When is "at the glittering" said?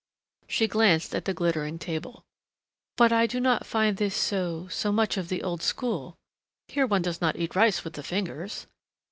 1.13-1.77